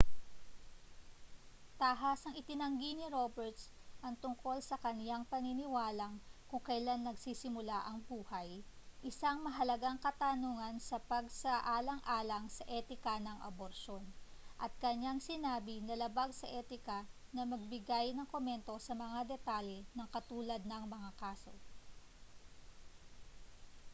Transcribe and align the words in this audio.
tahasang 1.81 2.33
itinanggi 2.41 2.89
ni 2.97 3.05
roberts 3.17 3.63
ang 4.05 4.15
tungkol 4.23 4.57
sa 4.63 4.73
kaniyang 4.83 5.23
pinaniniwalaang 5.31 6.15
kung 6.49 6.57
kailan 6.67 7.01
nagsisimula 7.05 7.77
ang 7.85 7.99
buhay 8.09 8.49
isang 9.09 9.37
mahalagang 9.45 9.97
katanungan 10.05 10.75
sa 10.87 10.97
pagsaalang-alang 11.11 12.45
sa 12.57 12.63
etika 12.79 13.15
ng 13.25 13.37
aborsyon 13.49 14.01
at 14.63 14.71
kaniyang 14.83 15.21
sinabi 15.29 15.75
na 15.85 15.93
labag 16.01 16.29
sa 16.41 16.47
etika 16.59 16.99
na 17.35 17.43
magbigay 17.51 18.07
ng 18.17 18.25
komento 18.33 18.73
sa 18.87 18.93
mga 19.03 19.19
detalye 19.37 19.79
ng 19.95 20.07
katulad 20.15 20.61
na 20.69 20.77
mga 20.95 21.11
kaso 21.21 21.53